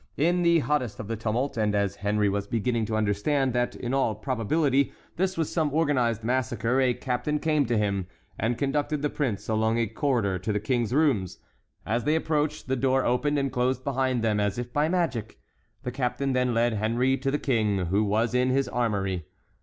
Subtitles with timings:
[0.17, 3.93] In the hottest of the tumult, and as Henry was beginning to understand that, in
[3.93, 8.07] all probability, this was some organized massacre, a captain came to him,
[8.39, 11.37] and conducted the prince along a corridor to the King's rooms.
[11.85, 15.37] As they approached, the door opened and closed behind them as if by magic.
[15.83, 19.27] The captain then led Henry to the King, who was in his armory.